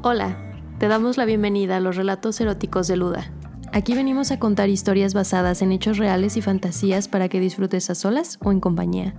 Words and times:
Hola, 0.00 0.36
te 0.78 0.86
damos 0.86 1.16
la 1.16 1.24
bienvenida 1.24 1.76
a 1.76 1.80
los 1.80 1.96
relatos 1.96 2.40
eróticos 2.40 2.86
de 2.86 2.96
Luda. 2.96 3.32
Aquí 3.72 3.94
venimos 3.94 4.30
a 4.30 4.38
contar 4.38 4.68
historias 4.68 5.12
basadas 5.12 5.60
en 5.60 5.72
hechos 5.72 5.98
reales 5.98 6.36
y 6.36 6.40
fantasías 6.40 7.08
para 7.08 7.28
que 7.28 7.40
disfrutes 7.40 7.90
a 7.90 7.96
solas 7.96 8.38
o 8.40 8.52
en 8.52 8.60
compañía. 8.60 9.16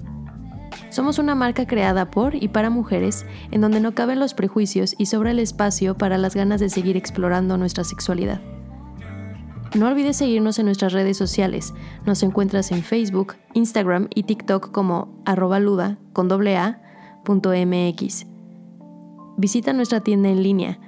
Somos 0.90 1.20
una 1.20 1.36
marca 1.36 1.68
creada 1.68 2.10
por 2.10 2.34
y 2.34 2.48
para 2.48 2.70
mujeres 2.70 3.26
en 3.52 3.60
donde 3.60 3.82
no 3.82 3.94
caben 3.94 4.20
los 4.20 4.34
prejuicios 4.34 4.96
y 4.98 5.08
sobra 5.08 5.32
el 5.32 5.40
espacio 5.40 5.98
para 5.98 6.18
las 6.18 6.34
ganas 6.34 6.62
de 6.62 6.70
seguir 6.70 6.96
explorando 6.96 7.58
nuestra 7.58 7.84
sexualidad. 7.84 8.40
No 9.76 9.88
olvides 9.88 10.16
seguirnos 10.16 10.60
en 10.60 10.66
nuestras 10.68 10.94
redes 10.94 11.18
sociales. 11.18 11.74
Nos 12.06 12.24
encuentras 12.24 12.72
en 12.72 12.84
Facebook, 12.84 13.36
Instagram 13.54 14.08
y 14.16 14.24
TikTok 14.24 14.72
como 14.72 15.22
arroba 15.26 15.60
luda 15.60 15.98
con 16.14 16.30
doble 16.30 16.56
a, 16.56 16.82
.mx. 17.28 18.39
Visita 19.40 19.72
nuestra 19.72 20.02
tienda 20.02 20.28
en 20.28 20.44
línea 20.44 20.80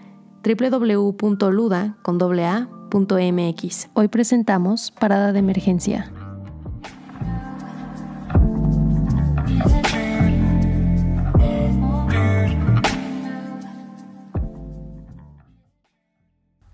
www.luda 0.44 1.96
con 2.02 2.18
doble 2.18 2.46
a, 2.46 2.68
.mx. 2.92 3.90
Hoy 3.94 4.10
presentamos 4.10 4.92
Parada 4.92 5.32
de 5.32 5.40
Emergencia. 5.40 6.12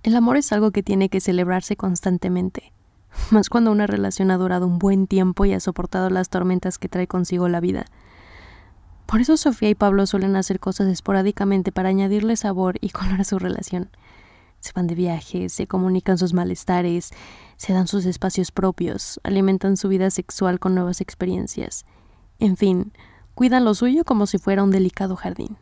El 0.02 0.16
amor 0.16 0.38
es 0.38 0.52
algo 0.52 0.71
que 0.71 0.82
tiene 0.82 1.09
que 1.09 1.21
celebrarse 1.21 1.76
constantemente, 1.76 2.73
más 3.30 3.49
cuando 3.49 3.71
una 3.71 3.85
relación 3.85 4.32
ha 4.32 4.38
durado 4.38 4.66
un 4.66 4.80
buen 4.80 5.05
tiempo 5.05 5.46
y 5.46 5.54
ha 5.54 5.59
soportado 5.59 6.09
las 6.09 6.30
tormentas 6.32 6.80
que 6.80 6.90
trae 6.90 7.05
consigo 7.05 7.48
la 7.48 7.59
vida. 7.59 7.85
Por 9.08 9.22
eso 9.22 9.38
Sofía 9.38 9.70
y 9.70 9.76
Pablo 9.76 10.06
suelen 10.06 10.36
hacer 10.36 10.60
cosas 10.60 10.88
esporádicamente 10.90 11.72
para 11.72 11.90
añadirle 11.90 12.36
sabor 12.36 12.78
y 12.82 12.90
color 12.92 13.22
a 13.22 13.24
su 13.24 13.40
relación. 13.40 13.90
Se 14.60 14.74
van 14.74 14.88
de 14.88 14.96
viaje, 14.96 15.50
se 15.50 15.66
comunican 15.66 16.18
sus 16.18 16.34
malestares, 16.34 17.12
se 17.55 17.74
dan 17.74 17.88
sus 17.88 18.05
espacios 18.05 18.52
propios, 18.52 19.20
alimentan 19.24 19.77
su 19.77 19.88
vida 19.88 20.10
sexual 20.10 20.60
con 20.60 20.76
nuevas 20.76 20.99
experiencias. 20.99 21.86
En 22.40 22.58
fin, 22.58 22.91
cuidan 23.34 23.64
lo 23.64 23.74
suyo 23.76 24.04
como 24.04 24.26
si 24.27 24.40
fuera 24.40 24.64
un 24.64 24.72
delicado 24.72 25.16
jardín. 25.16 25.58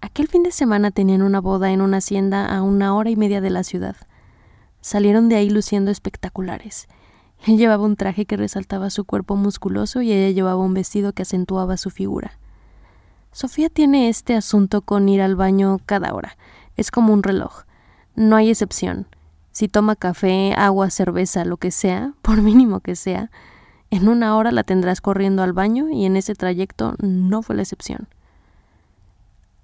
Aquel 0.00 0.28
fin 0.28 0.42
de 0.42 0.50
semana 0.50 0.90
tenían 0.90 1.22
una 1.22 1.40
boda 1.40 1.70
en 1.70 1.82
una 1.82 1.98
hacienda 1.98 2.46
a 2.46 2.62
una 2.62 2.94
hora 2.96 3.10
y 3.10 3.16
media 3.16 3.40
de 3.40 3.50
la 3.50 3.62
ciudad. 3.62 3.96
Salieron 4.80 5.28
de 5.28 5.36
ahí 5.36 5.50
luciendo 5.50 5.90
espectaculares. 5.90 6.88
Él 7.46 7.58
llevaba 7.58 7.84
un 7.84 7.96
traje 7.96 8.24
que 8.24 8.36
resaltaba 8.38 8.88
su 8.88 9.04
cuerpo 9.04 9.36
musculoso 9.36 10.00
y 10.00 10.12
ella 10.12 10.34
llevaba 10.34 10.62
un 10.62 10.72
vestido 10.72 11.12
que 11.12 11.22
acentuaba 11.22 11.76
su 11.76 11.90
figura. 11.90 12.38
Sofía 13.32 13.68
tiene 13.68 14.08
este 14.08 14.34
asunto 14.34 14.80
con 14.80 15.08
ir 15.08 15.20
al 15.20 15.36
baño 15.36 15.80
cada 15.84 16.14
hora. 16.14 16.38
Es 16.76 16.90
como 16.90 17.12
un 17.12 17.22
reloj. 17.22 17.64
No 18.14 18.36
hay 18.36 18.48
excepción. 18.48 19.06
Si 19.50 19.68
toma 19.68 19.94
café, 19.94 20.54
agua, 20.56 20.88
cerveza, 20.88 21.44
lo 21.44 21.58
que 21.58 21.70
sea, 21.70 22.14
por 22.22 22.40
mínimo 22.40 22.80
que 22.80 22.96
sea, 22.96 23.30
en 23.90 24.08
una 24.08 24.36
hora 24.36 24.50
la 24.50 24.64
tendrás 24.64 25.00
corriendo 25.00 25.42
al 25.42 25.52
baño 25.52 25.90
y 25.90 26.06
en 26.06 26.16
ese 26.16 26.34
trayecto 26.34 26.94
no 27.00 27.42
fue 27.42 27.56
la 27.56 27.62
excepción. 27.62 28.08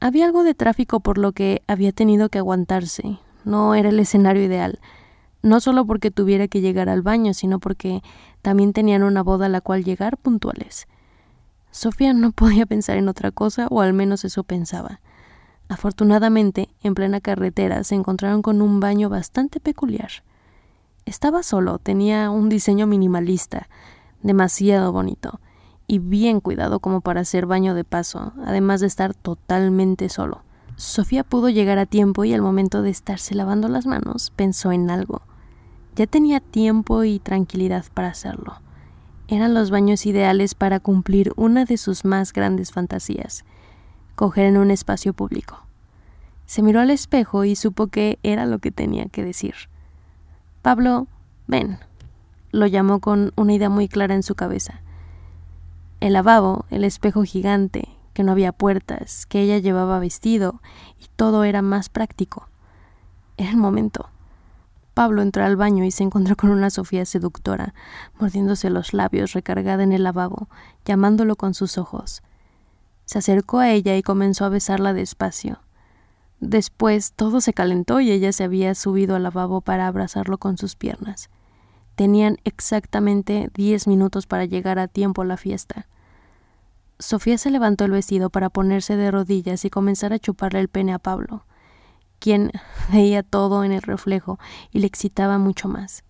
Había 0.00 0.27
algo 0.27 0.42
de 0.42 0.55
tráfico 0.55 1.00
por 1.00 1.17
lo 1.17 1.33
que 1.33 1.62
había 1.67 1.92
tenido 1.92 2.28
que 2.28 2.39
aguantarse. 2.39 3.19
No 3.44 3.75
era 3.75 3.89
el 3.89 4.00
escenario 4.00 4.42
ideal. 4.42 4.81
No 5.43 5.61
solo 5.61 5.87
porque 5.87 6.11
tuviera 6.11 6.49
que 6.49 6.61
llegar 6.61 6.89
al 6.89 7.03
baño, 7.03 7.35
sino 7.35 7.59
porque 7.59 8.03
también 8.43 8.73
tenían 8.73 9.03
una 9.03 9.23
boda 9.23 9.47
a 9.47 9.49
la 9.49 9.61
cual 9.61 9.85
llegar 9.85 10.17
puntuales. 10.19 10.87
Sofía 11.71 12.13
no 12.13 12.33
podía 12.33 12.67
pensar 12.67 12.97
en 12.97 13.09
otra 13.09 13.31
cosa, 13.31 13.67
o 13.71 13.81
al 13.81 13.93
menos 13.93 14.25
eso 14.25 14.43
pensaba. 14.45 15.01
Afortunadamente, 15.69 16.69
en 16.83 16.95
plena 16.95 17.21
carretera 17.21 17.85
se 17.85 17.95
encontraron 17.95 18.43
con 18.43 18.61
un 18.61 18.81
baño 18.81 19.09
bastante 19.09 19.61
peculiar. 19.61 20.11
Estaba 21.07 21.43
solo, 21.43 21.79
tenía 21.79 22.31
un 22.31 22.49
diseño 22.49 22.87
minimalista, 22.87 23.69
demasiado 24.23 24.93
bonito 24.93 25.41
y 25.87 25.99
bien 25.99 26.41
cuidado 26.41 26.79
como 26.79 27.00
para 27.00 27.23
hacer 27.23 27.47
baño 27.47 27.75
de 27.75 27.83
paso, 27.83 28.33
además 28.45 28.81
de 28.81 28.87
estar 28.87 29.12
totalmente 29.15 30.09
solo. 30.09 30.43
Sofía 30.77 31.25
pudo 31.25 31.49
llegar 31.49 31.79
a 31.79 31.87
tiempo 31.87 32.25
y 32.25 32.33
al 32.33 32.43
momento 32.43 32.83
de 32.83 32.91
estarse 32.91 33.34
lavando 33.34 33.67
las 33.69 33.87
manos 33.87 34.33
pensó 34.37 34.71
en 34.71 34.89
algo. 34.89 35.23
Ya 35.97 36.06
tenía 36.06 36.41
tiempo 36.41 37.05
y 37.05 37.19
tranquilidad 37.19 37.84
para 37.93 38.09
hacerlo. 38.09 38.61
Eran 39.28 39.55
los 39.55 39.71
baños 39.71 40.06
ideales 40.06 40.55
para 40.55 40.81
cumplir 40.81 41.33
una 41.37 41.65
de 41.65 41.77
sus 41.77 42.05
más 42.05 42.33
grandes 42.33 42.73
fantasías, 42.73 43.45
coger 44.17 44.47
en 44.47 44.56
un 44.56 44.71
espacio 44.71 45.12
público. 45.12 45.65
Se 46.47 46.62
miró 46.62 46.81
al 46.81 46.91
espejo 46.91 47.45
y 47.45 47.55
supo 47.55 47.87
que 47.87 48.19
era 48.23 48.45
lo 48.47 48.59
que 48.59 48.73
tenía 48.73 49.06
que 49.06 49.25
decir. 49.25 49.55
Pablo, 50.62 51.06
ven, 51.47 51.79
lo 52.53 52.67
llamó 52.67 53.00
con 53.00 53.33
una 53.37 53.55
idea 53.55 53.69
muy 53.69 53.89
clara 53.89 54.15
en 54.15 54.23
su 54.23 54.34
cabeza. 54.34 54.81
El 56.00 56.15
lavabo, 56.15 56.65
el 56.71 56.84
espejo 56.84 57.23
gigante, 57.23 57.89
que 58.15 58.25
no 58.25 58.33
había 58.33 58.53
puertas, 58.53 59.27
que 59.27 59.43
ella 59.43 59.59
llevaba 59.59 59.99
vestido, 59.99 60.61
y 60.99 61.06
todo 61.15 61.45
era 61.45 61.62
más 61.62 61.89
práctico. 61.89 62.49
Era 63.37 63.50
el 63.50 63.56
momento. 63.56 64.09
Pablo 65.00 65.22
entró 65.22 65.44
al 65.47 65.56
baño 65.56 65.83
y 65.84 65.93
se 65.93 66.03
encontró 66.03 66.37
con 66.37 66.50
una 66.50 66.69
Sofía 66.69 67.06
seductora, 67.06 67.72
mordiéndose 68.19 68.69
los 68.69 68.93
labios, 68.93 69.33
recargada 69.33 69.83
en 69.83 69.93
el 69.93 70.03
lavabo, 70.03 70.50
llamándolo 70.84 71.37
con 71.37 71.55
sus 71.55 71.78
ojos. 71.78 72.21
Se 73.06 73.16
acercó 73.16 73.61
a 73.61 73.71
ella 73.71 73.97
y 73.97 74.03
comenzó 74.03 74.44
a 74.44 74.50
besarla 74.50 74.93
despacio. 74.93 75.61
Después 76.41 77.15
todo 77.15 77.41
se 77.41 77.55
calentó 77.55 78.00
y 78.00 78.11
ella 78.11 78.31
se 78.33 78.44
había 78.44 78.75
subido 78.75 79.16
al 79.16 79.22
lavabo 79.22 79.62
para 79.62 79.87
abrazarlo 79.87 80.37
con 80.37 80.59
sus 80.59 80.77
piernas. 80.77 81.31
Tenían 81.94 82.37
exactamente 82.44 83.49
diez 83.55 83.87
minutos 83.87 84.27
para 84.27 84.44
llegar 84.44 84.78
a 84.78 84.87
tiempo 84.87 85.22
a 85.22 85.25
la 85.25 85.38
fiesta. 85.38 85.87
Sofía 86.99 87.38
se 87.38 87.50
levantó 87.50 87.87
el 87.87 87.93
vestido 87.93 88.28
para 88.28 88.50
ponerse 88.50 88.97
de 88.97 89.11
rodillas 89.11 89.65
y 89.65 89.71
comenzar 89.71 90.12
a 90.12 90.19
chuparle 90.19 90.61
el 90.61 90.69
pene 90.69 90.93
a 90.93 90.99
Pablo, 90.99 91.47
quien 92.20 92.53
veía 92.92 93.25
todo 93.25 93.64
en 93.64 93.72
el 93.72 93.82
reflejo 93.82 94.38
y 94.70 94.78
le 94.78 94.86
excitaba 94.86 95.38
mucho 95.38 95.69
más. 95.69 96.04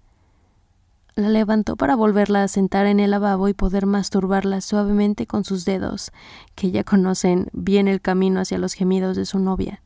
La 1.15 1.29
levantó 1.29 1.77
para 1.77 1.97
volverla 1.97 2.43
a 2.43 2.49
sentar 2.49 2.87
en 2.87 3.01
el 3.01 3.11
lavabo 3.11 3.49
y 3.49 3.55
poder 3.55 3.87
masturbarla 3.87 4.61
suavemente 4.61 5.27
con 5.27 5.45
sus 5.45 5.65
dedos, 5.65 6.13
que 6.55 6.71
ya 6.71 6.85
conocen 6.85 7.49
bien 7.53 7.89
el 7.89 8.01
camino 8.01 8.41
hacia 8.41 8.59
los 8.59 8.75
gemidos 8.75 9.17
de 9.17 9.27
su 9.27 9.39
novia. 9.39 9.83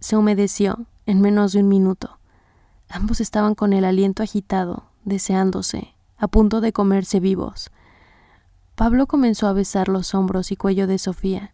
Se 0.00 0.16
humedeció 0.16 0.86
en 1.06 1.20
menos 1.20 1.52
de 1.52 1.60
un 1.60 1.68
minuto. 1.68 2.18
Ambos 2.88 3.20
estaban 3.20 3.54
con 3.54 3.72
el 3.72 3.84
aliento 3.84 4.22
agitado, 4.22 4.84
deseándose, 5.04 5.94
a 6.16 6.28
punto 6.28 6.60
de 6.60 6.72
comerse 6.72 7.20
vivos. 7.20 7.70
Pablo 8.76 9.06
comenzó 9.06 9.48
a 9.48 9.52
besar 9.52 9.88
los 9.88 10.14
hombros 10.14 10.52
y 10.52 10.56
cuello 10.56 10.86
de 10.86 10.98
Sofía. 10.98 11.52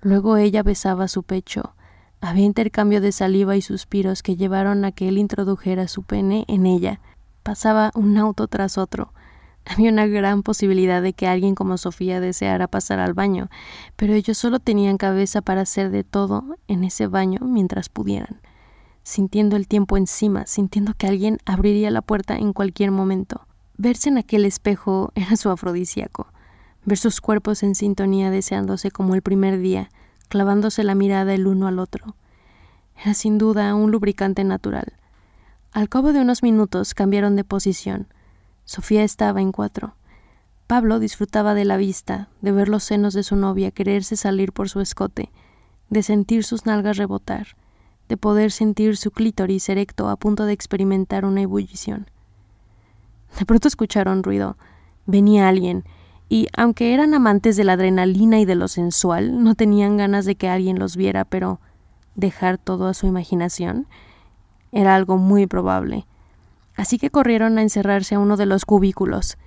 Luego 0.00 0.36
ella 0.36 0.62
besaba 0.62 1.08
su 1.08 1.24
pecho. 1.24 1.74
Había 2.20 2.44
intercambio 2.44 3.00
de 3.00 3.12
saliva 3.12 3.56
y 3.56 3.62
suspiros 3.62 4.22
que 4.22 4.36
llevaron 4.36 4.84
a 4.84 4.92
que 4.92 5.08
él 5.08 5.18
introdujera 5.18 5.88
su 5.88 6.02
pene 6.02 6.44
en 6.48 6.66
ella. 6.66 7.00
Pasaba 7.42 7.90
un 7.94 8.16
auto 8.18 8.46
tras 8.46 8.78
otro. 8.78 9.12
Había 9.64 9.90
una 9.90 10.06
gran 10.06 10.42
posibilidad 10.42 11.02
de 11.02 11.12
que 11.12 11.26
alguien 11.26 11.54
como 11.54 11.78
Sofía 11.78 12.20
deseara 12.20 12.66
pasar 12.66 12.98
al 12.98 13.14
baño, 13.14 13.48
pero 13.96 14.14
ellos 14.14 14.38
solo 14.38 14.58
tenían 14.58 14.96
cabeza 14.96 15.42
para 15.42 15.62
hacer 15.62 15.90
de 15.90 16.04
todo 16.04 16.56
en 16.68 16.84
ese 16.84 17.06
baño 17.06 17.40
mientras 17.42 17.88
pudieran 17.88 18.40
sintiendo 19.02 19.56
el 19.56 19.66
tiempo 19.66 19.96
encima, 19.96 20.46
sintiendo 20.46 20.94
que 20.94 21.06
alguien 21.06 21.38
abriría 21.44 21.90
la 21.90 22.02
puerta 22.02 22.36
en 22.36 22.52
cualquier 22.52 22.90
momento. 22.90 23.46
Verse 23.76 24.08
en 24.08 24.18
aquel 24.18 24.44
espejo 24.44 25.12
era 25.14 25.36
su 25.36 25.50
afrodisíaco, 25.50 26.28
ver 26.84 26.98
sus 26.98 27.20
cuerpos 27.20 27.62
en 27.62 27.74
sintonía 27.74 28.30
deseándose 28.30 28.90
como 28.90 29.14
el 29.14 29.22
primer 29.22 29.58
día, 29.58 29.90
clavándose 30.30 30.82
la 30.84 30.94
mirada 30.94 31.34
el 31.34 31.46
uno 31.46 31.66
al 31.66 31.78
otro. 31.78 32.16
Era 32.96 33.12
sin 33.12 33.36
duda 33.36 33.74
un 33.74 33.90
lubricante 33.90 34.44
natural. 34.44 34.94
Al 35.72 35.90
cabo 35.90 36.14
de 36.14 36.20
unos 36.20 36.42
minutos 36.42 36.94
cambiaron 36.94 37.36
de 37.36 37.44
posición. 37.44 38.06
Sofía 38.64 39.04
estaba 39.04 39.42
en 39.42 39.52
cuatro. 39.52 39.94
Pablo 40.66 41.00
disfrutaba 41.00 41.52
de 41.54 41.64
la 41.64 41.76
vista, 41.76 42.28
de 42.40 42.52
ver 42.52 42.68
los 42.68 42.84
senos 42.84 43.12
de 43.12 43.24
su 43.24 43.36
novia 43.36 43.72
quererse 43.72 44.16
salir 44.16 44.52
por 44.52 44.68
su 44.68 44.80
escote, 44.80 45.30
de 45.90 46.02
sentir 46.02 46.44
sus 46.44 46.64
nalgas 46.64 46.96
rebotar, 46.96 47.56
de 48.08 48.16
poder 48.16 48.52
sentir 48.52 48.96
su 48.96 49.10
clítoris 49.10 49.68
erecto 49.68 50.08
a 50.08 50.16
punto 50.16 50.44
de 50.44 50.52
experimentar 50.52 51.24
una 51.24 51.42
ebullición. 51.42 52.08
De 53.38 53.44
pronto 53.44 53.68
escucharon 53.68 54.22
ruido. 54.22 54.56
Venía 55.06 55.48
alguien, 55.48 55.84
y 56.32 56.46
aunque 56.56 56.94
eran 56.94 57.12
amantes 57.12 57.56
de 57.56 57.64
la 57.64 57.72
adrenalina 57.72 58.38
y 58.38 58.44
de 58.44 58.54
lo 58.54 58.68
sensual, 58.68 59.42
no 59.42 59.56
tenían 59.56 59.96
ganas 59.96 60.24
de 60.24 60.36
que 60.36 60.48
alguien 60.48 60.78
los 60.78 60.96
viera, 60.96 61.24
pero 61.24 61.60
dejar 62.14 62.56
todo 62.56 62.86
a 62.86 62.94
su 62.94 63.08
imaginación 63.08 63.88
era 64.70 64.94
algo 64.94 65.16
muy 65.16 65.48
probable. 65.48 66.06
Así 66.76 66.98
que 66.98 67.10
corrieron 67.10 67.58
a 67.58 67.62
encerrarse 67.62 68.14
a 68.14 68.20
uno 68.20 68.36
de 68.36 68.46
los 68.46 68.64
cubículos. 68.64 69.38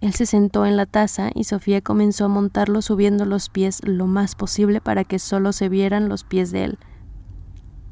Él 0.00 0.14
se 0.14 0.24
sentó 0.24 0.64
en 0.64 0.78
la 0.78 0.86
taza 0.86 1.30
y 1.34 1.44
Sofía 1.44 1.82
comenzó 1.82 2.24
a 2.24 2.28
montarlo 2.28 2.80
subiendo 2.80 3.26
los 3.26 3.50
pies 3.50 3.82
lo 3.84 4.06
más 4.06 4.34
posible 4.34 4.80
para 4.80 5.04
que 5.04 5.18
solo 5.18 5.52
se 5.52 5.68
vieran 5.68 6.08
los 6.08 6.24
pies 6.24 6.52
de 6.52 6.64
él. 6.64 6.78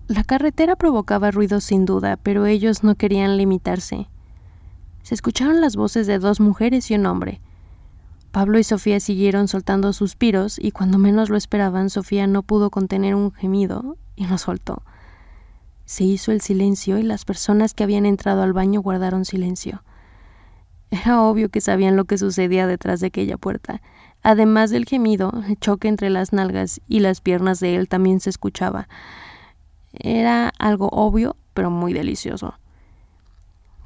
La 0.07 0.25
carretera 0.25 0.75
provocaba 0.75 1.31
ruido 1.31 1.61
sin 1.61 1.85
duda, 1.85 2.17
pero 2.17 2.47
ellos 2.47 2.83
no 2.83 2.95
querían 2.95 3.37
limitarse. 3.37 4.09
Se 5.03 5.15
escucharon 5.15 5.61
las 5.61 5.77
voces 5.77 6.07
de 6.07 6.19
dos 6.19 6.41
mujeres 6.41 6.91
y 6.91 6.95
un 6.95 7.05
hombre. 7.05 7.43
Pablo 8.31 8.59
y 8.59 8.65
Sofía 8.65 9.01
siguieron 9.01 9.49
soltando 9.49 9.93
suspiros 9.93 10.59
y 10.59 10.71
cuando 10.71 10.99
menos 10.99 11.31
lo 11.31 11.37
esperaban, 11.37 11.91
Sofía 11.91 12.27
no 12.27 12.43
pudo 12.43 12.71
contener 12.71 13.15
un 13.15 13.33
gemido 13.33 13.97
y 14.17 14.27
lo 14.27 14.37
soltó. 14.37 14.83
Se 15.87 16.05
hizo 16.05 16.33
el 16.33 16.43
silencio 16.43 16.99
y 16.99 17.03
las 17.03 17.25
personas 17.25 17.73
que 17.73 17.85
habían 17.85 18.05
entrado 18.05 18.43
al 18.43 18.53
baño 18.53 18.83
guardaron 18.83 19.25
silencio. 19.25 19.83
Era 20.91 21.23
obvio 21.23 21.49
que 21.49 21.61
sabían 21.61 21.97
lo 21.97 22.05
que 22.05 22.19
sucedía 22.19 22.67
detrás 22.67 23.01
de 23.01 23.07
aquella 23.09 23.39
puerta. 23.39 23.81
Además 24.23 24.71
del 24.71 24.85
gemido, 24.85 25.33
el 25.47 25.59
choque 25.59 25.89
entre 25.89 26.11
las 26.11 26.33
nalgas 26.33 26.81
y 26.87 27.01
las 27.01 27.21
piernas 27.21 27.61
de 27.61 27.77
él 27.77 27.89
también 27.89 28.21
se 28.21 28.31
escuchaba. 28.31 28.89
Era 29.93 30.53
algo 30.59 30.89
obvio, 30.89 31.37
pero 31.55 31.71
muy 31.71 31.93
delicioso. 31.93 32.55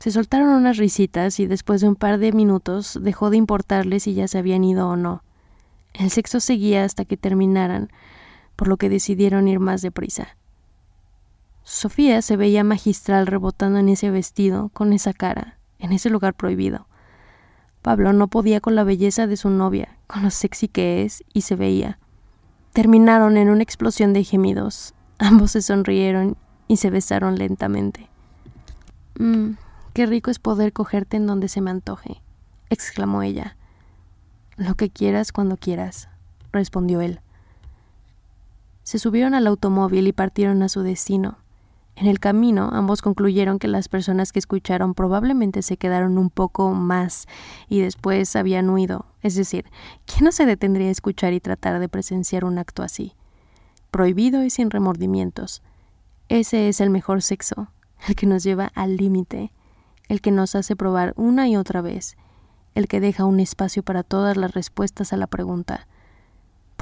Se 0.02 0.10
soltaron 0.10 0.48
unas 0.48 0.78
risitas 0.78 1.38
y 1.38 1.46
después 1.46 1.80
de 1.80 1.86
un 1.86 1.94
par 1.94 2.18
de 2.18 2.32
minutos 2.32 2.98
dejó 3.00 3.30
de 3.30 3.36
importarles 3.36 4.02
si 4.02 4.14
ya 4.14 4.26
se 4.26 4.36
habían 4.36 4.64
ido 4.64 4.88
o 4.88 4.96
no. 4.96 5.22
El 5.94 6.10
sexo 6.10 6.40
seguía 6.40 6.82
hasta 6.82 7.04
que 7.04 7.16
terminaran, 7.16 7.88
por 8.56 8.66
lo 8.66 8.78
que 8.78 8.88
decidieron 8.88 9.46
ir 9.46 9.60
más 9.60 9.80
deprisa. 9.80 10.36
Sofía 11.62 12.20
se 12.20 12.36
veía 12.36 12.64
magistral 12.64 13.28
rebotando 13.28 13.78
en 13.78 13.88
ese 13.88 14.10
vestido, 14.10 14.70
con 14.70 14.92
esa 14.92 15.12
cara, 15.12 15.60
en 15.78 15.92
ese 15.92 16.10
lugar 16.10 16.34
prohibido. 16.34 16.88
Pablo 17.80 18.12
no 18.12 18.26
podía 18.26 18.60
con 18.60 18.74
la 18.74 18.82
belleza 18.82 19.28
de 19.28 19.36
su 19.36 19.50
novia, 19.50 19.98
con 20.08 20.24
lo 20.24 20.30
sexy 20.30 20.66
que 20.66 21.04
es, 21.04 21.22
y 21.32 21.42
se 21.42 21.54
veía. 21.54 22.00
Terminaron 22.72 23.36
en 23.36 23.50
una 23.50 23.62
explosión 23.62 24.14
de 24.14 24.24
gemidos, 24.24 24.94
Ambos 25.18 25.52
se 25.52 25.62
sonrieron 25.62 26.36
y 26.66 26.78
se 26.78 26.90
besaron 26.90 27.36
lentamente. 27.36 28.08
Mmm, 29.20 29.52
qué 29.92 30.06
rico 30.06 30.30
es 30.30 30.38
poder 30.38 30.72
cogerte 30.72 31.16
en 31.16 31.26
donde 31.26 31.48
se 31.48 31.60
me 31.60 31.70
antoje, 31.70 32.22
exclamó 32.70 33.22
ella. 33.22 33.56
Lo 34.56 34.74
que 34.74 34.90
quieras 34.90 35.32
cuando 35.32 35.56
quieras, 35.56 36.08
respondió 36.52 37.00
él. 37.00 37.20
Se 38.82 38.98
subieron 38.98 39.34
al 39.34 39.46
automóvil 39.46 40.06
y 40.06 40.12
partieron 40.12 40.62
a 40.62 40.68
su 40.68 40.82
destino. 40.82 41.38
En 41.94 42.06
el 42.06 42.20
camino, 42.20 42.70
ambos 42.72 43.02
concluyeron 43.02 43.58
que 43.58 43.68
las 43.68 43.88
personas 43.88 44.32
que 44.32 44.38
escucharon 44.38 44.94
probablemente 44.94 45.62
se 45.62 45.76
quedaron 45.76 46.18
un 46.18 46.30
poco 46.30 46.72
más 46.72 47.26
y 47.68 47.80
después 47.80 48.34
habían 48.34 48.70
huido. 48.70 49.06
Es 49.22 49.34
decir, 49.34 49.66
¿quién 50.06 50.24
no 50.24 50.32
se 50.32 50.46
detendría 50.46 50.88
a 50.88 50.92
escuchar 50.92 51.32
y 51.32 51.40
tratar 51.40 51.78
de 51.80 51.88
presenciar 51.88 52.44
un 52.44 52.58
acto 52.58 52.82
así? 52.82 53.14
prohibido 53.92 54.42
y 54.42 54.50
sin 54.50 54.70
remordimientos. 54.70 55.62
Ese 56.28 56.68
es 56.68 56.80
el 56.80 56.90
mejor 56.90 57.22
sexo, 57.22 57.68
el 58.08 58.16
que 58.16 58.26
nos 58.26 58.42
lleva 58.42 58.72
al 58.74 58.96
límite, 58.96 59.52
el 60.08 60.20
que 60.20 60.30
nos 60.30 60.54
hace 60.54 60.76
probar 60.76 61.14
una 61.16 61.48
y 61.48 61.56
otra 61.56 61.80
vez, 61.80 62.16
el 62.74 62.88
que 62.88 63.00
deja 63.00 63.24
un 63.24 63.40
espacio 63.40 63.82
para 63.82 64.02
todas 64.02 64.36
las 64.36 64.52
respuestas 64.52 65.12
a 65.12 65.16
la 65.16 65.26
pregunta 65.26 65.86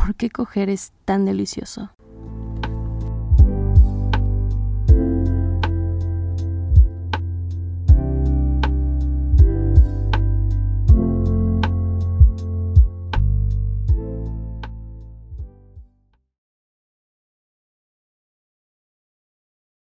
¿por 0.01 0.15
qué 0.15 0.31
coger 0.31 0.71
es 0.71 0.93
tan 1.05 1.25
delicioso? 1.27 1.91